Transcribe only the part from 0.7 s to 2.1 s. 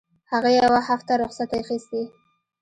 هفته رخصت اخيستى.